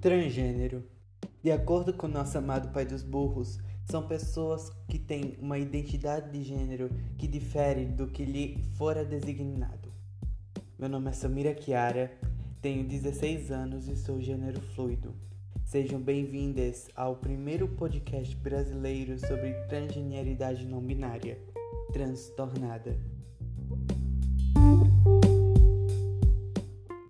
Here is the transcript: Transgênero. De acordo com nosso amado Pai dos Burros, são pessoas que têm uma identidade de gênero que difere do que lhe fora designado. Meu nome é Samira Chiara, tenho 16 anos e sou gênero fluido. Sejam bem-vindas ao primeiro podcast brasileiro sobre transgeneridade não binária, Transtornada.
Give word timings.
Transgênero. 0.00 0.82
De 1.42 1.52
acordo 1.52 1.92
com 1.92 2.08
nosso 2.08 2.38
amado 2.38 2.72
Pai 2.72 2.86
dos 2.86 3.02
Burros, 3.02 3.58
são 3.84 4.06
pessoas 4.06 4.70
que 4.88 4.98
têm 4.98 5.36
uma 5.38 5.58
identidade 5.58 6.30
de 6.30 6.42
gênero 6.42 6.88
que 7.18 7.28
difere 7.28 7.84
do 7.84 8.06
que 8.06 8.24
lhe 8.24 8.56
fora 8.78 9.04
designado. 9.04 9.92
Meu 10.78 10.88
nome 10.88 11.10
é 11.10 11.12
Samira 11.12 11.54
Chiara, 11.54 12.10
tenho 12.62 12.88
16 12.88 13.50
anos 13.50 13.88
e 13.88 13.96
sou 13.96 14.18
gênero 14.22 14.58
fluido. 14.74 15.14
Sejam 15.66 16.00
bem-vindas 16.00 16.88
ao 16.96 17.16
primeiro 17.16 17.68
podcast 17.68 18.34
brasileiro 18.36 19.18
sobre 19.18 19.52
transgeneridade 19.68 20.64
não 20.64 20.80
binária, 20.80 21.38
Transtornada. 21.92 22.98